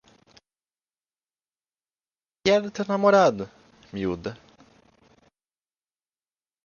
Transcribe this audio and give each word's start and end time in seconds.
Que 2.41 2.49
é 2.55 2.59
do 2.61 2.71
teu 2.75 2.83
namorado, 2.91 3.43
miúda? 3.93 4.31